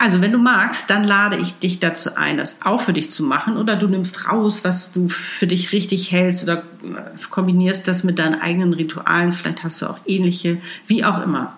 Also, 0.01 0.21
wenn 0.21 0.31
du 0.31 0.37
magst, 0.37 0.89
dann 0.89 1.03
lade 1.03 1.35
ich 1.35 1.59
dich 1.59 1.79
dazu 1.79 2.15
ein, 2.15 2.37
das 2.37 2.61
auch 2.61 2.79
für 2.79 2.93
dich 2.93 3.09
zu 3.09 3.21
machen 3.21 3.57
oder 3.57 3.75
du 3.75 3.85
nimmst 3.85 4.31
raus, 4.31 4.63
was 4.63 4.93
du 4.93 5.09
für 5.09 5.45
dich 5.45 5.73
richtig 5.73 6.09
hältst 6.13 6.41
oder 6.43 6.63
kombinierst 7.29 7.85
das 7.85 8.05
mit 8.05 8.17
deinen 8.17 8.39
eigenen 8.39 8.71
Ritualen. 8.71 9.33
Vielleicht 9.33 9.61
hast 9.63 9.81
du 9.81 9.87
auch 9.87 9.99
ähnliche, 10.05 10.57
wie 10.87 11.03
auch 11.03 11.21
immer. 11.21 11.57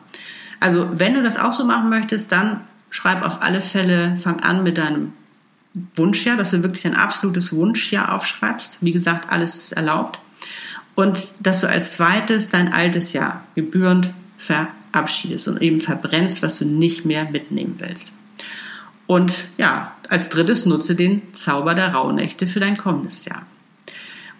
Also, 0.59 0.89
wenn 0.93 1.13
du 1.13 1.21
das 1.21 1.39
auch 1.39 1.53
so 1.53 1.65
machen 1.65 1.89
möchtest, 1.89 2.31
dann 2.31 2.61
schreib 2.89 3.23
auf 3.23 3.43
alle 3.43 3.61
Fälle, 3.61 4.17
fang 4.17 4.39
an 4.39 4.63
mit 4.63 4.79
deinem 4.79 5.13
Wunschjahr, 5.95 6.35
dass 6.35 6.49
du 6.49 6.63
wirklich 6.63 6.81
dein 6.81 6.95
absolutes 6.95 7.53
Wunschjahr 7.53 8.11
aufschreibst. 8.11 8.79
Wie 8.81 8.91
gesagt, 8.91 9.29
alles 9.29 9.55
ist 9.55 9.73
erlaubt. 9.73 10.19
Und 10.95 11.35
dass 11.39 11.61
du 11.61 11.69
als 11.69 11.93
zweites 11.93 12.49
dein 12.49 12.73
altes 12.73 13.13
Jahr 13.13 13.45
gebührend 13.53 14.15
verabschiedest 14.37 15.47
und 15.47 15.61
eben 15.61 15.79
verbrennst, 15.79 16.41
was 16.41 16.57
du 16.57 16.65
nicht 16.65 17.05
mehr 17.05 17.29
mitnehmen 17.29 17.75
willst. 17.77 18.13
Und 19.07 19.45
ja, 19.57 19.95
als 20.09 20.29
drittes 20.29 20.65
nutze 20.65 20.95
den 20.95 21.33
Zauber 21.33 21.73
der 21.73 21.93
Rauhnächte 21.93 22.47
für 22.47 22.59
dein 22.59 22.77
kommendes 22.77 23.25
Jahr. 23.25 23.45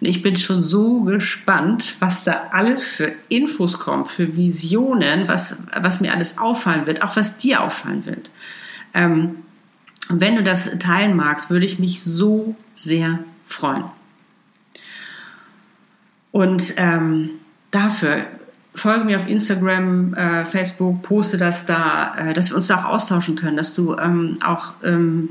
Und 0.00 0.08
ich 0.08 0.22
bin 0.22 0.34
schon 0.36 0.62
so 0.62 1.02
gespannt, 1.02 1.96
was 2.00 2.24
da 2.24 2.48
alles 2.50 2.84
für 2.84 3.12
Infos 3.28 3.78
kommt, 3.78 4.08
für 4.08 4.34
Visionen, 4.36 5.28
was, 5.28 5.56
was 5.80 6.00
mir 6.00 6.12
alles 6.12 6.38
auffallen 6.38 6.86
wird, 6.86 7.02
auch 7.02 7.14
was 7.14 7.38
dir 7.38 7.62
auffallen 7.62 8.04
wird. 8.04 8.30
Ähm, 8.94 9.36
wenn 10.08 10.34
du 10.34 10.42
das 10.42 10.78
teilen 10.78 11.14
magst, 11.14 11.50
würde 11.50 11.66
ich 11.66 11.78
mich 11.78 12.02
so 12.02 12.56
sehr 12.72 13.20
freuen. 13.46 13.84
Und 16.32 16.74
ähm, 16.78 17.30
dafür 17.70 18.26
folge 18.74 19.04
mir 19.04 19.16
auf 19.16 19.28
Instagram, 19.28 20.14
äh, 20.14 20.44
Facebook, 20.44 21.02
poste 21.02 21.36
das 21.36 21.66
da, 21.66 22.14
äh, 22.16 22.34
dass 22.34 22.50
wir 22.50 22.56
uns 22.56 22.68
da 22.68 22.76
auch 22.76 22.84
austauschen 22.84 23.36
können, 23.36 23.56
dass 23.56 23.74
du 23.74 23.96
ähm, 23.96 24.34
auch 24.44 24.72
ähm, 24.82 25.30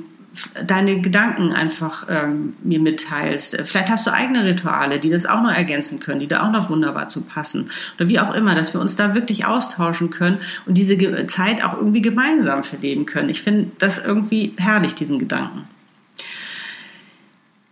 deine 0.66 1.02
Gedanken 1.02 1.52
einfach 1.52 2.06
ähm, 2.10 2.54
mir 2.64 2.80
mitteilst. 2.80 3.58
Vielleicht 3.64 3.90
hast 3.90 4.08
du 4.08 4.14
eigene 4.14 4.46
Rituale, 4.46 5.00
die 5.00 5.10
das 5.10 5.26
auch 5.26 5.42
noch 5.42 5.52
ergänzen 5.52 6.00
können, 6.00 6.22
die 6.22 6.28
da 6.28 6.46
auch 6.46 6.52
noch 6.52 6.70
wunderbar 6.70 7.10
zu 7.10 7.24
passen. 7.24 7.70
Oder 7.98 8.08
wie 8.08 8.20
auch 8.20 8.34
immer, 8.34 8.56
dass 8.56 8.74
wir 8.74 8.80
uns 8.80 8.96
da 8.96 9.14
wirklich 9.14 9.46
austauschen 9.46 10.10
können 10.10 10.40
und 10.66 10.76
diese 10.76 11.26
Zeit 11.26 11.64
auch 11.64 11.76
irgendwie 11.76 12.02
gemeinsam 12.02 12.64
verleben 12.64 13.06
können. 13.06 13.28
Ich 13.28 13.42
finde 13.42 13.72
das 13.80 14.04
irgendwie 14.04 14.54
herrlich, 14.58 14.96
diesen 14.96 15.20
Gedanken. 15.20 15.68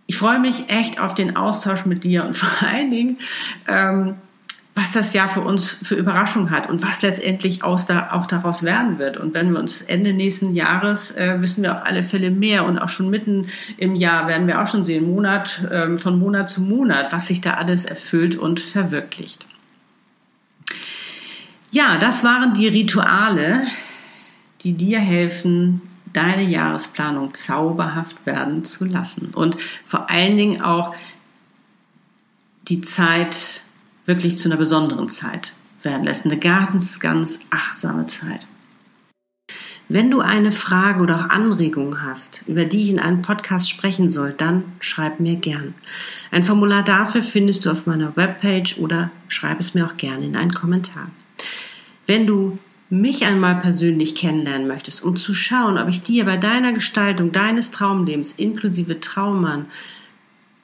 Ich 0.06 0.18
freue 0.18 0.40
mich 0.40 0.68
echt 0.68 1.00
auf 1.00 1.14
den 1.14 1.36
Austausch 1.36 1.86
mit 1.86 2.04
dir 2.04 2.24
und 2.24 2.36
vor 2.36 2.68
allen 2.68 2.90
Dingen, 2.90 3.16
ähm, 3.68 4.16
was 4.80 4.92
das 4.92 5.12
Jahr 5.12 5.28
für 5.28 5.42
uns 5.42 5.76
für 5.82 5.94
Überraschung 5.94 6.50
hat 6.50 6.70
und 6.70 6.82
was 6.82 7.02
letztendlich 7.02 7.62
aus 7.62 7.84
da, 7.84 8.12
auch 8.12 8.24
daraus 8.24 8.62
werden 8.62 8.98
wird. 8.98 9.18
Und 9.18 9.34
wenn 9.34 9.52
wir 9.52 9.60
uns 9.60 9.82
Ende 9.82 10.14
nächsten 10.14 10.54
Jahres 10.54 11.10
äh, 11.10 11.36
wissen 11.40 11.62
wir 11.62 11.74
auf 11.74 11.86
alle 11.86 12.02
Fälle 12.02 12.30
mehr 12.30 12.64
und 12.64 12.78
auch 12.78 12.88
schon 12.88 13.10
mitten 13.10 13.48
im 13.76 13.94
Jahr 13.94 14.26
werden 14.26 14.46
wir 14.46 14.62
auch 14.62 14.66
schon 14.66 14.86
sehen, 14.86 15.06
Monat 15.06 15.68
ähm, 15.70 15.98
von 15.98 16.18
Monat 16.18 16.48
zu 16.48 16.62
Monat, 16.62 17.12
was 17.12 17.26
sich 17.26 17.42
da 17.42 17.54
alles 17.54 17.84
erfüllt 17.84 18.36
und 18.36 18.58
verwirklicht. 18.58 19.46
Ja, 21.70 21.98
das 21.98 22.24
waren 22.24 22.54
die 22.54 22.66
Rituale, 22.66 23.64
die 24.62 24.72
dir 24.72 24.98
helfen, 24.98 25.82
deine 26.12 26.42
Jahresplanung 26.42 27.34
zauberhaft 27.34 28.24
werden 28.24 28.64
zu 28.64 28.86
lassen 28.86 29.32
und 29.34 29.56
vor 29.84 30.10
allen 30.10 30.38
Dingen 30.38 30.62
auch 30.62 30.94
die 32.66 32.80
Zeit 32.80 33.62
wirklich 34.10 34.36
zu 34.36 34.48
einer 34.48 34.56
besonderen 34.56 35.08
Zeit 35.08 35.54
werden 35.82 36.02
lässt. 36.02 36.26
Eine 36.26 36.36
ganz, 36.36 36.98
ganz 36.98 37.40
achtsame 37.50 38.06
Zeit. 38.06 38.48
Wenn 39.88 40.10
du 40.10 40.18
eine 40.18 40.50
Frage 40.50 41.00
oder 41.00 41.16
auch 41.16 41.30
Anregung 41.30 42.02
hast, 42.02 42.42
über 42.48 42.64
die 42.64 42.82
ich 42.82 42.90
in 42.90 42.98
einem 42.98 43.22
Podcast 43.22 43.70
sprechen 43.70 44.10
soll, 44.10 44.32
dann 44.32 44.64
schreib 44.80 45.20
mir 45.20 45.36
gern. 45.36 45.74
Ein 46.32 46.42
Formular 46.42 46.82
dafür 46.82 47.22
findest 47.22 47.64
du 47.64 47.70
auf 47.70 47.86
meiner 47.86 48.16
Webpage 48.16 48.78
oder 48.78 49.12
schreib 49.28 49.60
es 49.60 49.74
mir 49.74 49.86
auch 49.86 49.96
gerne 49.96 50.26
in 50.26 50.36
einen 50.36 50.54
Kommentar. 50.54 51.10
Wenn 52.06 52.26
du 52.26 52.58
mich 52.88 53.24
einmal 53.26 53.60
persönlich 53.60 54.16
kennenlernen 54.16 54.66
möchtest, 54.66 55.04
um 55.04 55.14
zu 55.14 55.34
schauen, 55.34 55.78
ob 55.78 55.88
ich 55.88 56.02
dir 56.02 56.24
bei 56.24 56.36
deiner 56.36 56.72
Gestaltung 56.72 57.30
deines 57.30 57.70
Traumlebens 57.70 58.32
inklusive 58.32 58.98
Traummann 58.98 59.66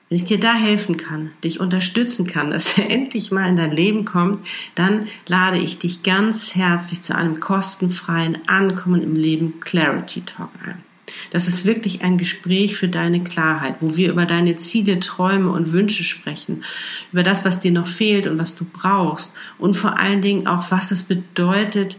wenn 0.09 0.19
ich 0.19 0.25
dir 0.25 0.39
da 0.39 0.55
helfen 0.55 0.97
kann, 0.97 1.33
dich 1.43 1.59
unterstützen 1.59 2.27
kann, 2.27 2.51
dass 2.51 2.79
er 2.79 2.91
endlich 2.91 3.33
mal 3.33 3.49
in 3.49 3.57
dein 3.57 3.73
Leben 3.73 4.05
kommt, 4.05 4.47
dann 4.75 5.07
lade 5.27 5.59
ich 5.59 5.79
dich 5.79 6.03
ganz 6.03 6.55
herzlich 6.55 7.03
zu 7.03 7.15
einem 7.15 7.41
kostenfreien 7.41 8.39
Ankommen 8.47 9.03
im 9.03 9.17
Leben 9.17 9.61
Clarity 9.61 10.23
Talk 10.23 10.51
ein. 10.65 10.83
Das 11.31 11.49
ist 11.49 11.65
wirklich 11.65 12.03
ein 12.03 12.19
Gespräch 12.19 12.77
für 12.77 12.89
deine 12.89 13.23
Klarheit, 13.23 13.77
wo 13.81 13.97
wir 13.97 14.11
über 14.11 14.27
deine 14.27 14.57
Ziele, 14.57 15.01
Träume 15.01 15.51
und 15.51 15.73
Wünsche 15.73 16.05
sprechen, 16.05 16.65
über 17.13 17.23
das, 17.23 17.45
was 17.45 17.61
dir 17.61 17.73
noch 17.73 17.87
fehlt 17.87 18.27
und 18.27 18.39
was 18.39 18.55
du 18.55 18.65
brauchst 18.65 19.35
und 19.59 19.75
vor 19.75 19.99
allen 19.99 20.21
Dingen 20.21 20.47
auch, 20.47 20.71
was 20.71 20.91
es 20.91 21.05
bedeutet, 21.05 21.97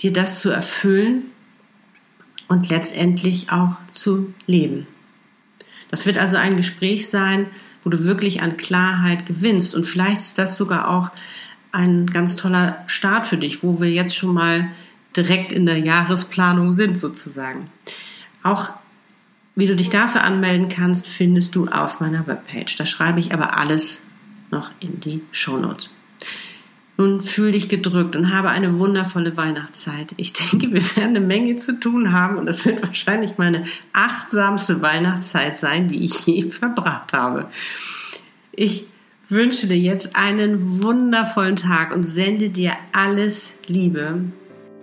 dir 0.00 0.12
das 0.12 0.40
zu 0.40 0.50
erfüllen 0.50 1.24
und 2.48 2.70
letztendlich 2.70 3.50
auch 3.50 3.76
zu 3.90 4.32
leben. 4.46 4.86
Das 5.94 6.06
wird 6.06 6.18
also 6.18 6.36
ein 6.36 6.56
Gespräch 6.56 7.08
sein, 7.08 7.46
wo 7.84 7.88
du 7.88 8.02
wirklich 8.02 8.42
an 8.42 8.56
Klarheit 8.56 9.26
gewinnst. 9.26 9.76
Und 9.76 9.84
vielleicht 9.84 10.20
ist 10.20 10.38
das 10.38 10.56
sogar 10.56 10.90
auch 10.90 11.12
ein 11.70 12.06
ganz 12.06 12.34
toller 12.34 12.82
Start 12.88 13.28
für 13.28 13.36
dich, 13.36 13.62
wo 13.62 13.80
wir 13.80 13.88
jetzt 13.88 14.16
schon 14.16 14.34
mal 14.34 14.68
direkt 15.16 15.52
in 15.52 15.66
der 15.66 15.78
Jahresplanung 15.78 16.72
sind 16.72 16.98
sozusagen. 16.98 17.70
Auch 18.42 18.70
wie 19.54 19.66
du 19.66 19.76
dich 19.76 19.88
dafür 19.88 20.24
anmelden 20.24 20.68
kannst, 20.68 21.06
findest 21.06 21.54
du 21.54 21.68
auf 21.68 22.00
meiner 22.00 22.26
Webpage. 22.26 22.74
Da 22.74 22.84
schreibe 22.86 23.20
ich 23.20 23.32
aber 23.32 23.56
alles 23.56 24.02
noch 24.50 24.72
in 24.80 24.98
die 24.98 25.22
Show 25.30 25.58
Notes. 25.58 25.90
Nun 26.96 27.22
fühl 27.22 27.50
dich 27.50 27.68
gedrückt 27.68 28.14
und 28.14 28.32
habe 28.32 28.50
eine 28.50 28.78
wundervolle 28.78 29.36
Weihnachtszeit. 29.36 30.14
Ich 30.16 30.32
denke, 30.32 30.72
wir 30.72 30.96
werden 30.96 31.16
eine 31.16 31.20
Menge 31.20 31.56
zu 31.56 31.78
tun 31.80 32.12
haben 32.12 32.38
und 32.38 32.46
das 32.46 32.64
wird 32.64 32.82
wahrscheinlich 32.82 33.36
meine 33.36 33.64
achtsamste 33.92 34.80
Weihnachtszeit 34.80 35.56
sein, 35.56 35.88
die 35.88 36.04
ich 36.04 36.26
je 36.26 36.50
verbracht 36.50 37.12
habe. 37.12 37.48
Ich 38.52 38.86
wünsche 39.28 39.66
dir 39.66 39.78
jetzt 39.78 40.14
einen 40.14 40.82
wundervollen 40.82 41.56
Tag 41.56 41.94
und 41.94 42.04
sende 42.04 42.50
dir 42.50 42.72
alles 42.92 43.58
Liebe. 43.66 44.20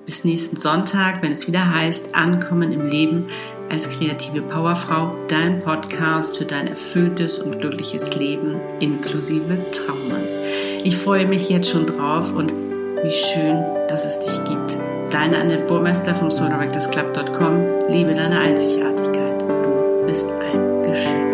Bis 0.06 0.26
nächsten 0.26 0.58
Sonntag, 0.58 1.22
wenn 1.22 1.32
es 1.32 1.48
wieder 1.48 1.74
heißt, 1.74 2.16
Ankommen 2.16 2.74
im 2.74 2.90
Leben 2.90 3.26
als 3.70 3.90
kreative 3.90 4.42
Powerfrau, 4.42 5.16
dein 5.30 5.62
Podcast 5.62 6.38
für 6.38 6.46
dein 6.46 6.68
erfülltes 6.68 7.40
und 7.40 7.62
glückliches 7.62 8.16
Leben 8.16 8.60
inklusive 8.82 9.58
Traumann. 9.72 10.41
Ich 10.84 10.98
freue 10.98 11.28
mich 11.28 11.50
jetzt 11.50 11.70
schon 11.70 11.86
drauf 11.86 12.34
und 12.34 12.52
wie 12.52 13.12
schön, 13.12 13.64
dass 13.88 14.06
es 14.06 14.20
dich 14.20 14.44
gibt. 14.46 14.78
Deine 15.12 15.38
Annette 15.38 15.66
Burmeister 15.66 16.16
vom 16.16 16.32
souldirectorsclub.com. 16.32 17.90
Liebe 17.90 18.14
deine 18.14 18.40
Einzigartigkeit. 18.40 19.42
Du 19.42 20.06
bist 20.08 20.28
ein 20.28 20.84
Geschenk. 20.84 21.31